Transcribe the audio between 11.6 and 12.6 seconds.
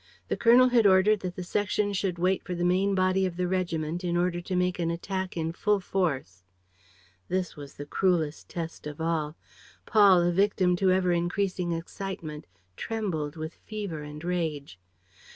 excitement,